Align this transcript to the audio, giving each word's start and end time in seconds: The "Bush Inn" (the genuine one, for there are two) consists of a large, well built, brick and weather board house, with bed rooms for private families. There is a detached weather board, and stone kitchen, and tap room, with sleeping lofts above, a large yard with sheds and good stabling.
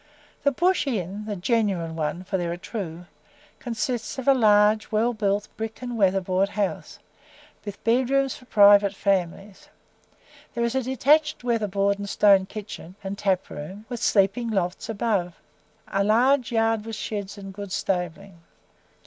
The 0.41 0.51
"Bush 0.51 0.87
Inn" 0.87 1.25
(the 1.27 1.35
genuine 1.35 1.95
one, 1.95 2.23
for 2.23 2.35
there 2.35 2.51
are 2.51 2.57
two) 2.57 3.05
consists 3.59 4.17
of 4.17 4.27
a 4.27 4.33
large, 4.33 4.91
well 4.91 5.13
built, 5.13 5.47
brick 5.57 5.79
and 5.83 5.95
weather 5.95 6.19
board 6.21 6.49
house, 6.49 6.97
with 7.63 7.83
bed 7.83 8.09
rooms 8.09 8.35
for 8.35 8.45
private 8.45 8.95
families. 8.95 9.69
There 10.55 10.63
is 10.63 10.73
a 10.73 10.81
detached 10.81 11.43
weather 11.43 11.67
board, 11.67 11.99
and 11.99 12.09
stone 12.09 12.47
kitchen, 12.47 12.95
and 13.03 13.15
tap 13.15 13.47
room, 13.51 13.85
with 13.89 14.01
sleeping 14.01 14.49
lofts 14.49 14.89
above, 14.89 15.35
a 15.87 16.03
large 16.03 16.51
yard 16.51 16.83
with 16.83 16.95
sheds 16.95 17.37
and 17.37 17.53
good 17.53 17.71
stabling. 17.71 18.39